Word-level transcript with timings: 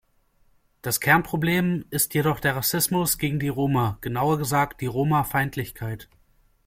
Das 0.81 0.99
Kernproblem 0.99 1.85
ist 1.91 2.15
jedoch 2.15 2.39
der 2.39 2.55
Rassismus 2.55 3.19
gegen 3.19 3.37
die 3.39 3.49
Roma, 3.49 3.99
genauer 4.01 4.39
gesagt 4.39 4.81
die 4.81 4.87
Romafeindlichkeit. 4.87 6.09